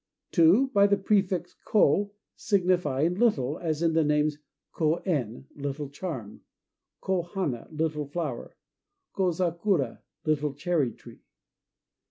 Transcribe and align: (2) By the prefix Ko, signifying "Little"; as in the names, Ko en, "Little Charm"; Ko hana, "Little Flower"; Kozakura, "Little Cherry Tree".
(2) 0.31 0.69
By 0.69 0.87
the 0.87 0.97
prefix 0.97 1.53
Ko, 1.63 2.11
signifying 2.35 3.13
"Little"; 3.13 3.59
as 3.59 3.83
in 3.83 3.93
the 3.93 4.03
names, 4.03 4.39
Ko 4.71 4.95
en, 5.05 5.45
"Little 5.55 5.89
Charm"; 5.91 6.41
Ko 7.01 7.21
hana, 7.21 7.67
"Little 7.69 8.07
Flower"; 8.07 8.57
Kozakura, 9.15 10.01
"Little 10.25 10.55
Cherry 10.55 10.91
Tree". 10.91 11.21